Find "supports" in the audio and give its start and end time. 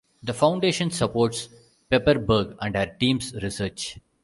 0.89-1.47